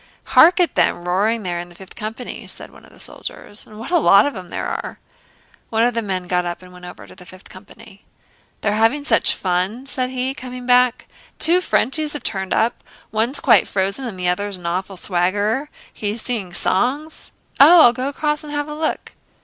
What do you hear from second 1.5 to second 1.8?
in the